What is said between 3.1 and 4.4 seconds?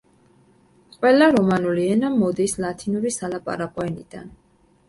სალაპარაკო ენიდან.